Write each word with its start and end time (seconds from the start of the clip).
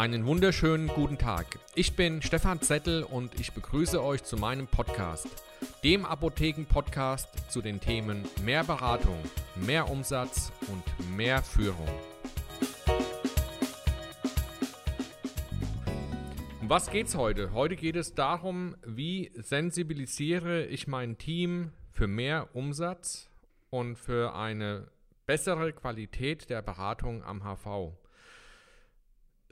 Einen 0.00 0.24
wunderschönen 0.24 0.88
guten 0.88 1.18
Tag. 1.18 1.58
Ich 1.74 1.94
bin 1.94 2.22
Stefan 2.22 2.62
Zettel 2.62 3.02
und 3.02 3.38
ich 3.38 3.52
begrüße 3.52 4.02
euch 4.02 4.24
zu 4.24 4.38
meinem 4.38 4.66
Podcast, 4.66 5.28
dem 5.84 6.06
Apotheken-Podcast 6.06 7.28
zu 7.52 7.60
den 7.60 7.80
Themen 7.80 8.24
mehr 8.42 8.64
Beratung, 8.64 9.18
mehr 9.56 9.90
Umsatz 9.90 10.52
und 10.68 11.14
mehr 11.14 11.42
Führung. 11.42 11.86
Um 16.62 16.70
was 16.70 16.90
geht's 16.90 17.14
heute? 17.14 17.52
Heute 17.52 17.76
geht 17.76 17.96
es 17.96 18.14
darum, 18.14 18.76
wie 18.82 19.30
sensibilisiere 19.34 20.64
ich 20.64 20.86
mein 20.86 21.18
Team 21.18 21.72
für 21.90 22.06
mehr 22.06 22.48
Umsatz 22.54 23.28
und 23.68 23.96
für 23.96 24.34
eine 24.34 24.88
bessere 25.26 25.74
Qualität 25.74 26.48
der 26.48 26.62
Beratung 26.62 27.22
am 27.22 27.44
HV. 27.44 27.92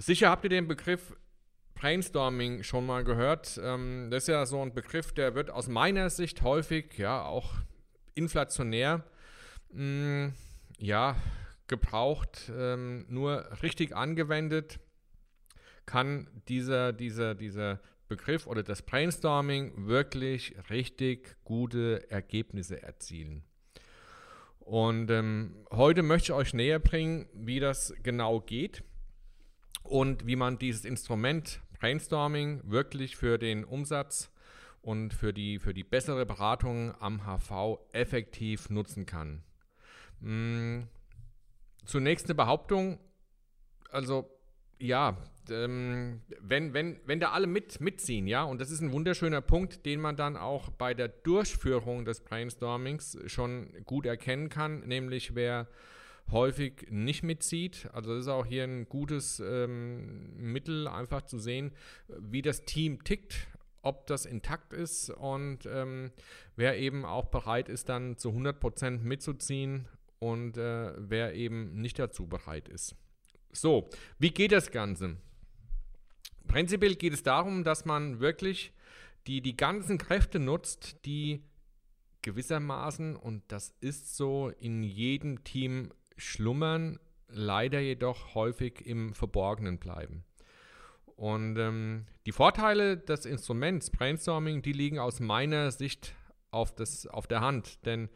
Sicher 0.01 0.31
habt 0.31 0.45
ihr 0.45 0.51
den 0.51 0.69
Begriff 0.69 1.17
Brainstorming 1.75 2.63
schon 2.63 2.87
mal 2.87 3.03
gehört. 3.03 3.61
Ähm, 3.63 4.09
das 4.11 4.25
ist 4.25 4.29
ja 4.29 4.47
so 4.47 4.63
ein 4.63 4.73
Begriff, 4.73 5.13
der 5.13 5.35
wird 5.35 5.51
aus 5.51 5.67
meiner 5.67 6.09
Sicht 6.09 6.43
häufig, 6.43 6.97
ja, 6.99 7.25
auch 7.25 7.55
inflationär, 8.15 9.05
mh, 9.73 9.83
mm, 9.83 10.35
ja, 10.79 11.17
gebraucht. 11.67 12.51
Ähm, 12.57 13.07
nur 13.09 13.49
richtig 13.63 13.97
angewendet 13.97 14.79
kann 15.85 16.29
dieser, 16.49 16.93
dieser, 16.93 17.35
dieser 17.35 17.81
Begriff 18.07 18.47
oder 18.47 18.63
das 18.63 18.83
Brainstorming 18.83 19.89
wirklich 19.89 20.55
richtig 20.71 21.37
gute 21.43 22.09
Ergebnisse 22.09 22.81
erzielen. 22.83 23.43
Und 24.61 25.11
ähm, 25.11 25.67
heute 25.73 26.05
möchte 26.05 26.27
ich 26.27 26.39
euch 26.39 26.55
näher 26.55 26.79
bringen, 26.79 27.29
wie 27.33 27.59
das 27.59 27.93
genau 28.03 28.41
geht 28.41 28.85
und 29.89 30.27
wie 30.27 30.37
man 30.37 30.59
dieses 30.59 30.85
Instrument 30.85 31.61
Brainstorming 31.79 32.63
wirklich 32.65 33.17
für 33.17 33.39
den 33.39 33.65
Umsatz 33.65 34.31
und 34.83 35.15
für 35.15 35.33
die, 35.33 35.59
für 35.59 35.75
die 35.75 35.85
bessere 35.85 36.27
Beratung 36.27 36.95
am 37.01 37.23
HV 37.25 37.79
effektiv 37.93 38.71
nutzen 38.71 39.07
kann. 39.07 39.43
Hm, 40.21 40.89
zunächst 41.85 42.27
eine 42.27 42.35
Behauptung, 42.35 42.99
also 43.91 44.31
ja, 44.79 45.17
ähm, 45.51 46.21
wenn, 46.41 46.75
wenn, 46.75 47.01
wenn 47.07 47.21
da 47.21 47.31
alle 47.31 47.47
mit, 47.47 47.81
mitziehen, 47.81 48.27
ja, 48.27 48.43
und 48.43 48.61
das 48.61 48.71
ist 48.71 48.81
ein 48.81 48.93
wunderschöner 48.93 49.41
Punkt, 49.41 49.87
den 49.87 50.01
man 50.01 50.17
dann 50.17 50.37
auch 50.37 50.71
bei 50.71 50.95
der 50.95 51.09
Durchführung 51.09 52.05
des 52.05 52.21
Brainstormings 52.21 53.19
schon 53.27 53.73
gut 53.85 54.07
erkennen 54.07 54.49
kann, 54.49 54.81
nämlich 54.81 55.35
wer 55.35 55.69
häufig 56.31 56.87
nicht 56.91 57.23
mitzieht. 57.23 57.89
Also 57.93 58.15
das 58.15 58.25
ist 58.25 58.29
auch 58.29 58.47
hier 58.47 58.65
ein 58.65 58.89
gutes 58.89 59.41
ähm, 59.41 60.37
Mittel, 60.37 60.89
einfach 60.89 61.23
zu 61.23 61.39
sehen, 61.39 61.73
wie 62.09 62.43
das 62.43 62.65
Team 62.65 63.05
tickt, 63.05 63.47
ob 63.83 64.07
das 64.07 64.27
intakt 64.27 64.73
ist 64.73 65.11
und 65.11 65.67
ähm, 65.67 66.11
wer 66.57 66.79
eben 66.79 67.05
auch 67.05 67.27
bereit 67.27 67.69
ist, 67.69 67.89
dann 67.89 68.17
zu 68.19 68.31
100% 68.31 68.99
mitzuziehen 68.99 69.89
und 70.19 70.57
äh, 70.57 70.93
wer 70.97 71.35
eben 71.35 71.81
nicht 71.81 71.99
dazu 71.99 72.27
bereit 72.27 72.69
ist. 72.69 72.97
So, 73.53 73.89
wie 74.19 74.31
geht 74.31 74.53
das 74.53 74.71
Ganze? 74.71 75.17
Prinzipiell 76.47 76.97
geht 76.97 77.13
es 77.13 77.23
darum, 77.23 77.65
dass 77.65 77.85
man 77.85 78.21
wirklich 78.21 78.73
die, 79.27 79.41
die 79.43 79.57
ganzen 79.57 79.99
Kräfte 79.99 80.39
nutzt, 80.39 81.05
die 81.05 81.43
gewissermaßen, 82.23 83.17
und 83.17 83.43
das 83.49 83.75
ist 83.81 84.17
so 84.17 84.51
in 84.59 84.83
jedem 84.83 85.45
Team 85.45 85.91
schlummern, 86.19 86.99
leider 87.29 87.81
jedoch 87.81 88.35
häufig 88.35 88.85
im 88.87 89.15
Verborgenen 89.15 89.79
bleiben. 89.79 90.25
Und 91.17 91.59
ähm, 91.59 92.07
die 92.27 92.33
Vorteile 92.33 92.97
des 92.97 93.27
Instruments 93.27 93.91
Brainstorming, 93.91 94.63
die 94.63 94.73
liegen 94.73 94.99
aus 94.99 95.19
meiner 95.19 95.71
Sicht 95.73 96.15
auf, 96.51 96.75
das, 96.75 97.07
auf 97.07 97.27
der 97.27 97.41
Hand. 97.41 97.85
Denn 97.87 98.09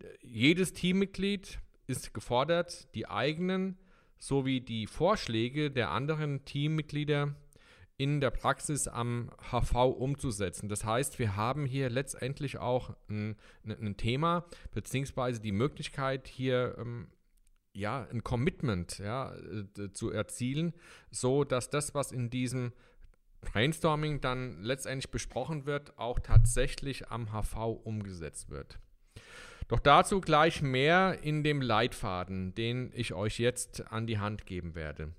äh, 0.00 0.04
jedes 0.22 0.72
Teammitglied 0.72 1.58
ist 1.86 2.12
gefordert, 2.12 2.94
die 2.94 3.08
eigenen 3.08 3.78
sowie 4.18 4.60
die 4.60 4.86
Vorschläge 4.86 5.70
der 5.70 5.90
anderen 5.90 6.44
Teammitglieder 6.44 7.34
in 7.96 8.20
der 8.20 8.30
Praxis 8.30 8.88
am 8.88 9.30
HV 9.50 9.74
umzusetzen. 9.98 10.68
Das 10.68 10.84
heißt, 10.84 11.18
wir 11.18 11.36
haben 11.36 11.66
hier 11.66 11.90
letztendlich 11.90 12.58
auch 12.58 12.94
ein, 13.08 13.36
ein 13.64 13.96
Thema 13.96 14.46
beziehungsweise 14.72 15.40
die 15.40 15.52
Möglichkeit, 15.52 16.28
hier 16.28 16.76
ähm, 16.78 17.08
ja, 17.80 18.06
ein 18.10 18.22
Commitment 18.22 18.98
ja, 18.98 19.34
äh, 19.34 19.92
zu 19.92 20.10
erzielen, 20.10 20.74
so 21.10 21.44
dass 21.44 21.70
das, 21.70 21.94
was 21.94 22.12
in 22.12 22.30
diesem 22.30 22.72
Brainstorming 23.40 24.20
dann 24.20 24.62
letztendlich 24.62 25.10
besprochen 25.10 25.66
wird, 25.66 25.98
auch 25.98 26.18
tatsächlich 26.18 27.08
am 27.08 27.32
HV 27.32 27.80
umgesetzt 27.84 28.50
wird. 28.50 28.78
Doch 29.68 29.78
dazu 29.78 30.20
gleich 30.20 30.62
mehr 30.62 31.22
in 31.22 31.42
dem 31.42 31.62
Leitfaden, 31.62 32.54
den 32.54 32.90
ich 32.94 33.14
euch 33.14 33.38
jetzt 33.38 33.90
an 33.92 34.06
die 34.06 34.18
Hand 34.18 34.44
geben 34.44 34.74
werde. 34.74 35.12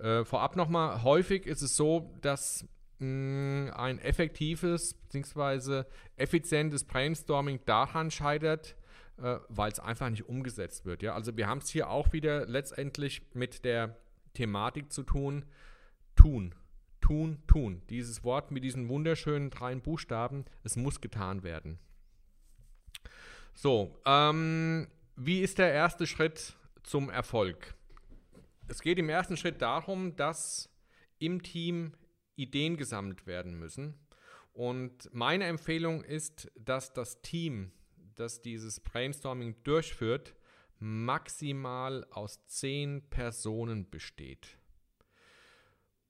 Äh, 0.00 0.24
vorab 0.24 0.56
nochmal, 0.56 1.02
häufig 1.04 1.46
ist 1.46 1.62
es 1.62 1.76
so, 1.76 2.12
dass 2.20 2.66
mh, 2.98 3.72
ein 3.74 3.98
effektives 4.00 4.94
bzw. 4.94 5.84
effizientes 6.16 6.84
Brainstorming 6.84 7.60
daran 7.66 8.10
scheitert, 8.10 8.76
äh, 9.18 9.38
weil 9.48 9.70
es 9.70 9.78
einfach 9.78 10.10
nicht 10.10 10.28
umgesetzt 10.28 10.84
wird. 10.84 11.02
Ja? 11.02 11.14
Also 11.14 11.36
wir 11.36 11.46
haben 11.46 11.58
es 11.58 11.68
hier 11.68 11.88
auch 11.90 12.12
wieder 12.12 12.46
letztendlich 12.46 13.22
mit 13.34 13.64
der 13.64 13.96
Thematik 14.34 14.92
zu 14.92 15.02
tun, 15.02 15.44
tun, 16.16 16.54
tun, 17.00 17.42
tun. 17.46 17.82
Dieses 17.90 18.24
Wort 18.24 18.50
mit 18.50 18.64
diesen 18.64 18.88
wunderschönen 18.88 19.50
drei 19.50 19.74
Buchstaben, 19.76 20.44
es 20.62 20.76
muss 20.76 21.00
getan 21.00 21.42
werden. 21.42 21.78
So, 23.54 23.96
ähm, 24.04 24.88
wie 25.16 25.40
ist 25.40 25.58
der 25.58 25.72
erste 25.72 26.06
Schritt 26.06 26.56
zum 26.82 27.08
Erfolg? 27.08 27.74
Es 28.66 28.80
geht 28.80 28.98
im 28.98 29.08
ersten 29.08 29.36
Schritt 29.36 29.62
darum, 29.62 30.16
dass 30.16 30.70
im 31.18 31.42
Team 31.42 31.92
Ideen 32.34 32.76
gesammelt 32.76 33.26
werden 33.26 33.58
müssen. 33.58 33.94
Und 34.52 35.08
meine 35.12 35.44
Empfehlung 35.44 36.02
ist, 36.02 36.50
dass 36.56 36.92
das 36.92 37.22
Team 37.22 37.72
das 38.16 38.42
dieses 38.42 38.80
Brainstorming 38.80 39.56
durchführt, 39.64 40.34
maximal 40.78 42.06
aus 42.10 42.44
zehn 42.46 43.08
Personen 43.08 43.88
besteht. 43.90 44.58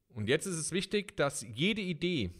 Und 0.09 0.29
jetzt 0.29 0.47
ist 0.47 0.57
es 0.57 0.73
wichtig, 0.73 1.17
dass 1.17 1.43
jede 1.43 1.81
Idee 1.81 2.31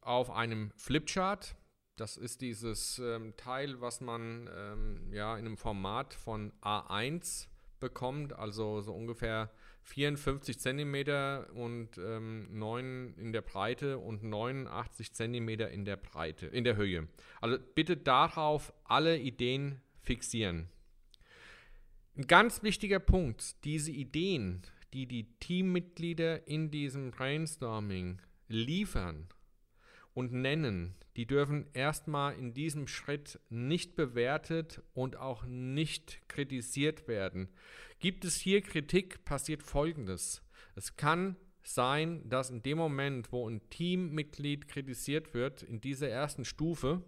auf 0.00 0.30
einem 0.30 0.72
Flipchart, 0.76 1.54
das 1.96 2.16
ist 2.16 2.40
dieses 2.40 2.98
ähm, 2.98 3.34
Teil, 3.36 3.80
was 3.80 4.00
man 4.00 4.48
ähm, 4.54 5.12
ja 5.12 5.36
in 5.36 5.46
einem 5.46 5.56
Format 5.58 6.14
von 6.14 6.52
A1 6.62 7.48
bekommt, 7.78 8.32
also 8.32 8.80
so 8.80 8.94
ungefähr 8.94 9.50
54 9.82 10.58
cm 10.58 11.46
und 11.54 11.98
ähm, 11.98 12.46
9 12.58 13.14
in 13.16 13.32
der 13.32 13.42
Breite 13.42 13.98
und 13.98 14.22
89 14.22 15.12
cm 15.12 15.48
in 15.48 15.84
der 15.84 15.96
Breite, 15.96 16.46
in 16.46 16.64
der 16.64 16.76
Höhe. 16.76 17.08
Also 17.40 17.58
bitte 17.74 17.96
darauf 17.96 18.72
alle 18.84 19.18
Ideen 19.18 19.80
fixieren. 20.02 20.68
Ein 22.16 22.26
ganz 22.26 22.62
wichtiger 22.62 22.98
Punkt, 22.98 23.64
diese 23.64 23.90
Ideen, 23.90 24.62
die 24.92 25.06
die 25.06 25.38
Teammitglieder 25.38 26.46
in 26.46 26.70
diesem 26.70 27.12
Brainstorming 27.12 28.20
liefern 28.48 29.28
und 30.14 30.32
nennen, 30.32 30.94
die 31.16 31.26
dürfen 31.26 31.66
erstmal 31.72 32.34
in 32.34 32.54
diesem 32.54 32.86
Schritt 32.86 33.38
nicht 33.48 33.96
bewertet 33.96 34.82
und 34.92 35.16
auch 35.16 35.44
nicht 35.44 36.20
kritisiert 36.28 37.08
werden. 37.08 37.48
Gibt 37.98 38.24
es 38.24 38.36
hier 38.36 38.62
Kritik, 38.62 39.24
passiert 39.24 39.62
Folgendes. 39.62 40.42
Es 40.74 40.96
kann 40.96 41.36
sein, 41.62 42.28
dass 42.28 42.50
in 42.50 42.62
dem 42.62 42.78
Moment, 42.78 43.32
wo 43.32 43.48
ein 43.48 43.60
Teammitglied 43.70 44.68
kritisiert 44.68 45.34
wird, 45.34 45.62
in 45.62 45.80
dieser 45.80 46.08
ersten 46.08 46.44
Stufe, 46.44 47.02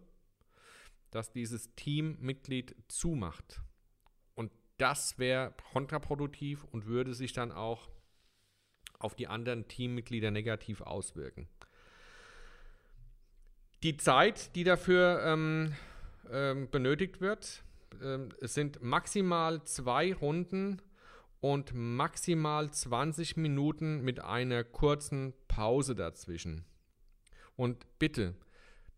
dass 1.11 1.33
dieses 1.33 1.75
Teammitglied 1.75 2.77
zumacht. 2.89 3.61
Und 4.35 4.53
das 4.79 5.19
wäre 5.19 5.55
kontraproduktiv 5.73 6.65
und 6.65 6.87
würde 6.87 7.15
sich 7.15 7.33
dann 7.33 7.53
auch 7.53 7.89
auf 8.99 9.15
die 9.15 9.27
anderen 9.27 9.69
Teammitglieder 9.69 10.31
negativ 10.31 10.81
auswirken. 10.81 11.49
Die 13.83 13.97
Zeit, 13.97 14.55
die 14.55 14.63
dafür 14.63 15.23
ähm, 15.25 15.73
ähm, 16.31 16.71
benötigt 16.71 17.21
wird, 17.21 17.65
ähm, 18.01 18.29
sind 18.41 18.81
maximal 18.81 19.65
zwei 19.65 20.15
Runden 20.15 20.81
und 21.41 21.75
maximal 21.75 22.71
20 22.71 23.37
Minuten 23.37 24.03
mit 24.03 24.21
einer 24.21 24.63
kurzen 24.63 25.33
Pause 25.49 25.97
dazwischen. 25.97 26.65
Und 27.57 27.85
bitte 27.99 28.37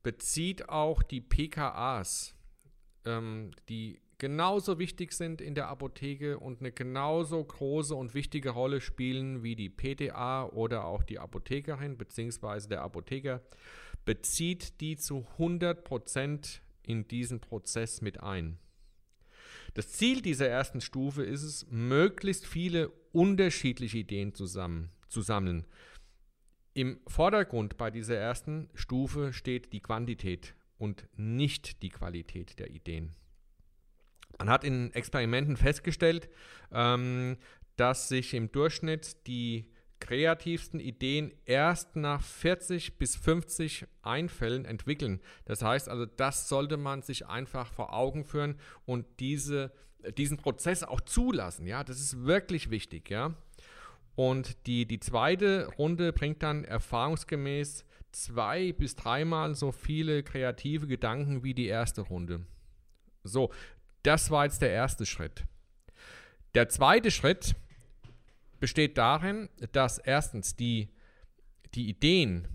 bezieht 0.02 0.68
auch 0.68 1.02
die 1.02 1.22
PKAs, 1.22 2.34
ähm, 3.06 3.52
die 3.70 4.02
genauso 4.18 4.78
wichtig 4.78 5.12
sind 5.12 5.40
in 5.40 5.54
der 5.54 5.68
Apotheke 5.68 6.38
und 6.38 6.60
eine 6.60 6.72
genauso 6.72 7.42
große 7.42 7.94
und 7.94 8.12
wichtige 8.12 8.50
Rolle 8.50 8.82
spielen 8.82 9.42
wie 9.42 9.56
die 9.56 9.70
PTA 9.70 10.44
oder 10.44 10.84
auch 10.84 11.02
die 11.02 11.18
Apothekerin 11.18 11.96
bzw. 11.96 12.68
der 12.68 12.82
Apotheker, 12.82 13.40
bezieht 14.04 14.80
die 14.80 14.96
zu 14.96 15.26
100% 15.38 16.60
in 16.82 17.08
diesen 17.08 17.40
Prozess 17.40 18.00
mit 18.00 18.22
ein. 18.22 18.58
Das 19.74 19.90
Ziel 19.90 20.22
dieser 20.22 20.48
ersten 20.48 20.80
Stufe 20.80 21.24
ist 21.24 21.42
es, 21.42 21.66
möglichst 21.68 22.46
viele 22.46 22.90
unterschiedliche 23.12 23.98
Ideen 23.98 24.34
zusammen, 24.34 24.90
zu 25.08 25.20
sammeln. 25.20 25.66
Im 26.74 27.00
Vordergrund 27.06 27.76
bei 27.76 27.90
dieser 27.90 28.16
ersten 28.16 28.68
Stufe 28.74 29.32
steht 29.32 29.72
die 29.72 29.80
Quantität 29.80 30.54
und 30.76 31.08
nicht 31.16 31.82
die 31.82 31.88
Qualität 31.88 32.58
der 32.58 32.70
Ideen. 32.70 33.14
Man 34.38 34.50
hat 34.50 34.64
in 34.64 34.92
Experimenten 34.92 35.56
festgestellt, 35.56 36.28
ähm, 36.72 37.36
dass 37.76 38.08
sich 38.08 38.34
im 38.34 38.50
Durchschnitt 38.50 39.26
die 39.26 39.70
kreativsten 40.04 40.80
Ideen 40.80 41.32
erst 41.46 41.96
nach 41.96 42.22
40 42.22 42.98
bis 42.98 43.16
50 43.16 43.86
Einfällen 44.02 44.66
entwickeln. 44.66 45.18
Das 45.46 45.62
heißt 45.62 45.88
also, 45.88 46.04
das 46.04 46.46
sollte 46.46 46.76
man 46.76 47.00
sich 47.00 47.26
einfach 47.26 47.72
vor 47.72 47.94
Augen 47.94 48.24
führen 48.24 48.56
und 48.84 49.06
diese, 49.18 49.72
diesen 50.18 50.36
Prozess 50.36 50.82
auch 50.82 51.00
zulassen. 51.00 51.66
Ja, 51.66 51.82
das 51.84 52.00
ist 52.00 52.26
wirklich 52.26 52.68
wichtig. 52.68 53.08
Ja. 53.08 53.34
Und 54.14 54.66
die, 54.66 54.84
die 54.84 55.00
zweite 55.00 55.68
Runde 55.78 56.12
bringt 56.12 56.42
dann 56.42 56.64
erfahrungsgemäß 56.64 57.86
zwei 58.12 58.72
bis 58.72 58.96
dreimal 58.96 59.54
so 59.54 59.72
viele 59.72 60.22
kreative 60.22 60.86
Gedanken 60.86 61.42
wie 61.42 61.54
die 61.54 61.66
erste 61.66 62.02
Runde. 62.02 62.42
So, 63.22 63.50
das 64.02 64.30
war 64.30 64.44
jetzt 64.44 64.60
der 64.60 64.70
erste 64.70 65.06
Schritt. 65.06 65.44
Der 66.54 66.68
zweite 66.68 67.10
Schritt 67.10 67.56
besteht 68.64 68.96
darin, 68.96 69.50
dass 69.72 69.98
erstens 69.98 70.56
die, 70.56 70.88
die 71.74 71.86
Ideen, 71.86 72.48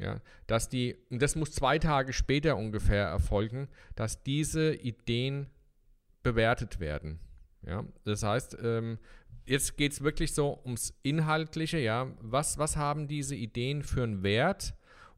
ja, 0.00 0.20
dass 0.48 0.68
die, 0.68 0.96
und 1.10 1.22
das 1.22 1.36
muss 1.36 1.52
zwei 1.52 1.78
Tage 1.78 2.12
später 2.12 2.56
ungefähr 2.56 3.04
erfolgen, 3.04 3.68
dass 3.94 4.24
diese 4.24 4.74
Ideen 4.74 5.46
bewertet 6.24 6.80
werden. 6.80 7.20
Ja, 7.64 7.84
das 8.04 8.24
heißt, 8.24 8.58
ähm, 8.64 8.98
jetzt 9.46 9.76
geht 9.76 9.92
es 9.92 10.02
wirklich 10.02 10.34
so 10.34 10.60
ums 10.64 10.92
Inhaltliche, 11.04 11.78
ja, 11.78 12.08
was, 12.20 12.58
was 12.58 12.76
haben 12.76 13.06
diese 13.06 13.36
Ideen 13.36 13.84
für 13.84 14.02
einen 14.02 14.24
Wert 14.24 14.74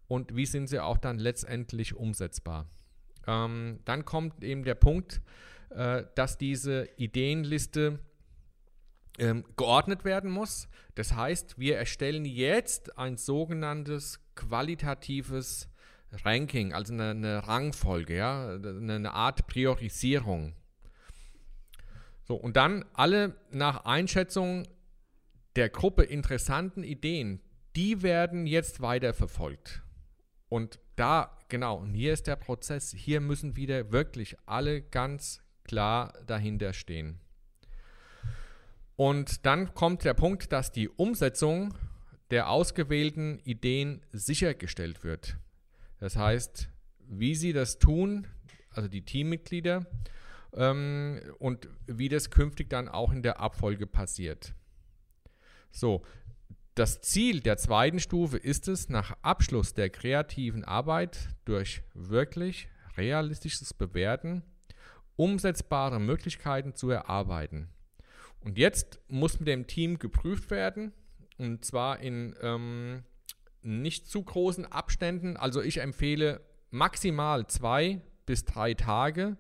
und 0.06 0.36
wie 0.36 0.44
sind 0.44 0.66
sie 0.66 0.80
auch 0.80 0.98
dann 0.98 1.18
letztendlich 1.18 1.94
umsetzbar. 1.94 2.68
Ähm, 3.26 3.78
dann 3.86 4.04
kommt 4.04 4.44
eben 4.44 4.64
der 4.64 4.74
Punkt, 4.74 5.22
äh, 5.70 6.04
dass 6.14 6.36
diese 6.36 6.90
Ideenliste 6.98 8.00
ähm, 9.18 9.44
geordnet 9.56 10.04
werden 10.04 10.30
muss. 10.30 10.68
Das 10.94 11.14
heißt, 11.14 11.58
wir 11.58 11.76
erstellen 11.76 12.24
jetzt 12.24 12.98
ein 12.98 13.16
sogenanntes 13.16 14.20
qualitatives 14.34 15.68
Ranking, 16.24 16.72
also 16.72 16.92
eine, 16.92 17.10
eine 17.10 17.48
Rangfolge, 17.48 18.16
ja, 18.16 18.54
eine 18.54 19.12
Art 19.12 19.46
Priorisierung. 19.46 20.54
So, 22.24 22.34
und 22.34 22.56
dann 22.56 22.84
alle 22.92 23.36
nach 23.50 23.84
Einschätzung 23.84 24.66
der 25.56 25.68
Gruppe 25.68 26.02
interessanten 26.04 26.82
Ideen, 26.82 27.40
die 27.76 28.02
werden 28.02 28.46
jetzt 28.46 28.80
weiterverfolgt. 28.80 29.82
Und 30.48 30.78
da, 30.96 31.38
genau, 31.48 31.76
und 31.78 31.94
hier 31.94 32.12
ist 32.12 32.26
der 32.26 32.36
Prozess, 32.36 32.92
hier 32.92 33.20
müssen 33.20 33.56
wieder 33.56 33.92
wirklich 33.92 34.36
alle 34.46 34.82
ganz 34.82 35.40
klar 35.64 36.12
dahinter 36.26 36.72
stehen. 36.72 37.20
Und 38.96 39.44
dann 39.44 39.74
kommt 39.74 40.04
der 40.04 40.14
Punkt, 40.14 40.52
dass 40.52 40.72
die 40.72 40.88
Umsetzung 40.88 41.74
der 42.30 42.50
ausgewählten 42.50 43.38
Ideen 43.44 44.02
sichergestellt 44.10 45.04
wird. 45.04 45.36
Das 46.00 46.16
heißt, 46.16 46.68
wie 47.08 47.34
sie 47.34 47.52
das 47.52 47.78
tun, 47.78 48.26
also 48.70 48.88
die 48.88 49.04
Teammitglieder, 49.04 49.86
ähm, 50.54 51.20
und 51.38 51.68
wie 51.86 52.08
das 52.08 52.30
künftig 52.30 52.70
dann 52.70 52.88
auch 52.88 53.12
in 53.12 53.22
der 53.22 53.40
Abfolge 53.40 53.86
passiert. 53.86 54.54
So, 55.70 56.02
das 56.74 57.00
Ziel 57.00 57.40
der 57.40 57.56
zweiten 57.56 58.00
Stufe 58.00 58.36
ist 58.36 58.68
es, 58.68 58.88
nach 58.88 59.16
Abschluss 59.22 59.74
der 59.74 59.90
kreativen 59.90 60.64
Arbeit 60.64 61.28
durch 61.44 61.82
wirklich 61.94 62.68
realistisches 62.96 63.72
Bewerten 63.72 64.42
umsetzbare 65.16 65.98
Möglichkeiten 66.00 66.74
zu 66.74 66.90
erarbeiten. 66.90 67.70
Und 68.46 68.58
jetzt 68.58 69.00
muss 69.08 69.40
mit 69.40 69.48
dem 69.48 69.66
Team 69.66 69.98
geprüft 69.98 70.52
werden, 70.52 70.92
und 71.36 71.64
zwar 71.64 71.98
in 71.98 72.36
ähm, 72.40 73.02
nicht 73.60 74.06
zu 74.06 74.22
großen 74.22 74.64
Abständen. 74.64 75.36
Also 75.36 75.60
ich 75.60 75.78
empfehle 75.78 76.40
maximal 76.70 77.48
zwei 77.48 78.00
bis 78.24 78.44
drei 78.44 78.74
Tage, 78.74 79.36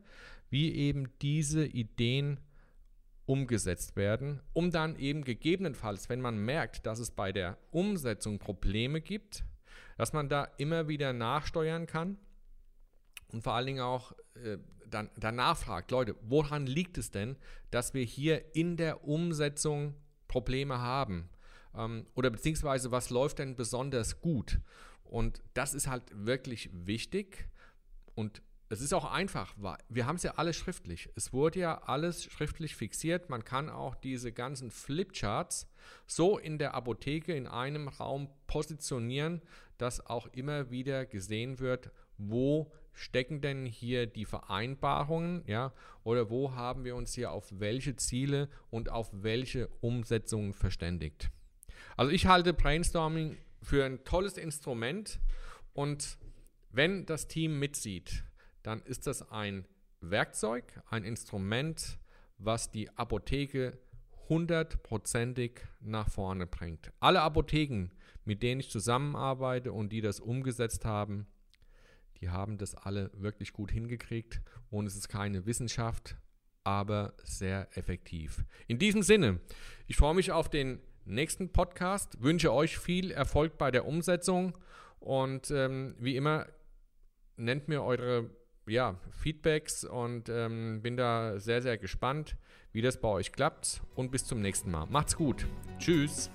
wie 0.50 0.74
eben 0.74 1.08
diese 1.22 1.64
Ideen 1.64 2.40
umgesetzt 3.26 3.94
werden, 3.94 4.40
um 4.52 4.72
dann 4.72 4.96
eben 4.96 5.22
gegebenenfalls, 5.22 6.08
wenn 6.08 6.20
man 6.20 6.36
merkt, 6.36 6.84
dass 6.84 6.98
es 6.98 7.12
bei 7.12 7.30
der 7.30 7.58
Umsetzung 7.70 8.40
Probleme 8.40 9.00
gibt, 9.00 9.44
dass 9.96 10.14
man 10.14 10.28
da 10.28 10.48
immer 10.58 10.88
wieder 10.88 11.12
nachsteuern 11.12 11.86
kann 11.86 12.18
und 13.28 13.44
vor 13.44 13.52
allen 13.52 13.66
Dingen 13.66 13.82
auch 13.82 14.10
äh, 14.34 14.58
dann, 14.90 15.10
danach 15.16 15.56
fragt, 15.56 15.90
Leute, 15.90 16.16
woran 16.22 16.66
liegt 16.66 16.98
es 16.98 17.10
denn, 17.10 17.36
dass 17.70 17.94
wir 17.94 18.04
hier 18.04 18.54
in 18.54 18.76
der 18.76 19.04
Umsetzung 19.04 19.94
Probleme 20.28 20.78
haben? 20.80 21.28
Ähm, 21.74 22.06
oder 22.14 22.30
beziehungsweise 22.30 22.90
was 22.90 23.10
läuft 23.10 23.38
denn 23.38 23.56
besonders 23.56 24.20
gut? 24.20 24.60
Und 25.04 25.42
das 25.54 25.74
ist 25.74 25.86
halt 25.86 26.04
wirklich 26.12 26.70
wichtig 26.72 27.48
und 28.14 28.42
es 28.68 28.80
ist 28.80 28.92
auch 28.92 29.04
einfach, 29.04 29.54
weil 29.56 29.78
wir 29.88 30.06
haben 30.06 30.16
es 30.16 30.24
ja 30.24 30.32
alles 30.36 30.56
schriftlich. 30.56 31.08
Es 31.14 31.32
wurde 31.32 31.60
ja 31.60 31.82
alles 31.82 32.24
schriftlich 32.24 32.74
fixiert. 32.74 33.30
Man 33.30 33.44
kann 33.44 33.70
auch 33.70 33.94
diese 33.94 34.32
ganzen 34.32 34.72
Flipcharts 34.72 35.68
so 36.06 36.36
in 36.36 36.58
der 36.58 36.74
Apotheke 36.74 37.32
in 37.34 37.46
einem 37.46 37.86
Raum 37.86 38.28
positionieren, 38.48 39.40
dass 39.78 40.04
auch 40.04 40.26
immer 40.32 40.70
wieder 40.70 41.06
gesehen 41.06 41.60
wird, 41.60 41.92
wo 42.18 42.72
stecken 42.96 43.42
denn 43.42 43.66
hier 43.66 44.06
die 44.06 44.24
Vereinbarungen, 44.24 45.44
ja, 45.46 45.72
oder 46.02 46.30
wo 46.30 46.54
haben 46.54 46.84
wir 46.84 46.96
uns 46.96 47.14
hier 47.14 47.30
auf 47.30 47.46
welche 47.60 47.94
Ziele 47.96 48.48
und 48.70 48.90
auf 48.90 49.10
welche 49.12 49.68
Umsetzungen 49.80 50.54
verständigt. 50.54 51.30
Also 51.96 52.10
ich 52.10 52.26
halte 52.26 52.54
Brainstorming 52.54 53.36
für 53.62 53.84
ein 53.84 54.02
tolles 54.04 54.38
Instrument 54.38 55.20
und 55.74 56.18
wenn 56.70 57.04
das 57.06 57.28
Team 57.28 57.58
mitzieht, 57.58 58.24
dann 58.62 58.82
ist 58.82 59.06
das 59.06 59.30
ein 59.30 59.66
Werkzeug, 60.00 60.64
ein 60.88 61.04
Instrument, 61.04 61.98
was 62.38 62.70
die 62.70 62.90
Apotheke 62.96 63.78
hundertprozentig 64.28 65.60
nach 65.80 66.08
vorne 66.08 66.46
bringt. 66.46 66.92
Alle 66.98 67.20
Apotheken, 67.20 67.90
mit 68.24 68.42
denen 68.42 68.60
ich 68.60 68.70
zusammenarbeite 68.70 69.72
und 69.72 69.90
die 69.90 70.00
das 70.00 70.18
umgesetzt 70.18 70.84
haben, 70.84 71.26
die 72.20 72.30
haben 72.30 72.58
das 72.58 72.74
alle 72.74 73.10
wirklich 73.14 73.52
gut 73.52 73.70
hingekriegt 73.70 74.40
und 74.70 74.86
es 74.86 74.96
ist 74.96 75.08
keine 75.08 75.46
Wissenschaft, 75.46 76.16
aber 76.64 77.14
sehr 77.22 77.68
effektiv. 77.76 78.44
In 78.66 78.78
diesem 78.78 79.02
Sinne, 79.02 79.40
ich 79.86 79.96
freue 79.96 80.14
mich 80.14 80.32
auf 80.32 80.48
den 80.48 80.80
nächsten 81.04 81.52
Podcast, 81.52 82.22
wünsche 82.22 82.52
euch 82.52 82.78
viel 82.78 83.10
Erfolg 83.10 83.58
bei 83.58 83.70
der 83.70 83.86
Umsetzung 83.86 84.56
und 84.98 85.50
ähm, 85.50 85.94
wie 85.98 86.16
immer 86.16 86.46
nennt 87.36 87.68
mir 87.68 87.82
eure 87.82 88.30
ja, 88.66 88.98
Feedbacks 89.10 89.84
und 89.84 90.28
ähm, 90.28 90.80
bin 90.82 90.96
da 90.96 91.38
sehr, 91.38 91.62
sehr 91.62 91.78
gespannt, 91.78 92.36
wie 92.72 92.82
das 92.82 93.00
bei 93.00 93.08
euch 93.08 93.32
klappt. 93.32 93.82
Und 93.94 94.10
bis 94.10 94.24
zum 94.24 94.40
nächsten 94.40 94.70
Mal. 94.70 94.86
Macht's 94.86 95.16
gut. 95.16 95.46
Tschüss. 95.78 96.30